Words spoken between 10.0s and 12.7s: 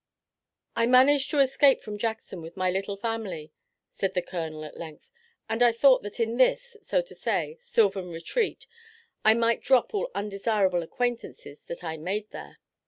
undesirable acquaintances that I made there."